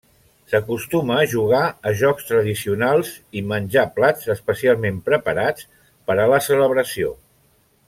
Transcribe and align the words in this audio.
S'acostuma 0.51 1.17
a 1.23 1.25
jugar 1.33 1.59
a 1.89 1.93
jocs 1.99 2.25
tradicionals 2.29 3.11
i 3.41 3.45
menjar 3.53 3.85
plats 3.99 4.33
especialment 4.37 4.99
preparats 5.11 5.69
per 6.09 6.17
a 6.25 6.27
la 6.35 6.41
celebració. 6.49 7.15